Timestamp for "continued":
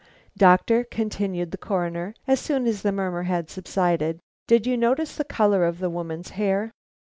0.83-1.51